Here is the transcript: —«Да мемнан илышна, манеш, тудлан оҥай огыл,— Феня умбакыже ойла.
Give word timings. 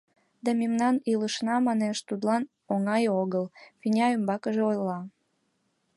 —«Да 0.43 0.51
мемнан 0.61 0.95
илышна, 1.11 1.55
манеш, 1.67 1.97
тудлан 2.07 2.43
оҥай 2.73 3.03
огыл,— 3.21 3.45
Феня 3.79 4.07
умбакыже 4.15 4.61
ойла. 4.71 4.99